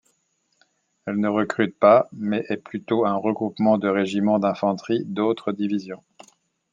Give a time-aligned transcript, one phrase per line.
[1.05, 6.03] Elle ne recrute pas mais est plutôt un regroupement de régiments d'infanterie d'autres divisions.